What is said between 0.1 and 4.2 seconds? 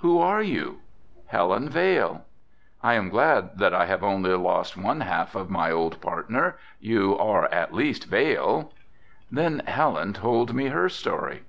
are you?" "Helen Vail." "I am glad that I have